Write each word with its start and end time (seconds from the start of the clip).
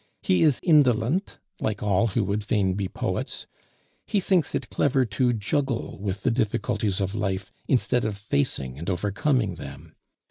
He 0.23 0.41
is 0.41 0.59
indolent, 0.63 1.37
like 1.59 1.83
all 1.83 2.07
who 2.07 2.23
would 2.23 2.43
fain 2.43 2.73
be 2.73 2.87
poets; 2.87 3.45
he 4.07 4.19
thinks 4.19 4.55
it 4.55 4.71
clever 4.71 5.05
to 5.05 5.31
juggle 5.31 5.99
with 5.99 6.23
the 6.23 6.31
difficulties 6.31 6.99
of 6.99 7.13
life 7.13 7.51
instead 7.67 8.03
of 8.03 8.17
facing 8.17 8.79
and 8.79 8.89
overcoming 8.89 9.57
them. 9.57 9.93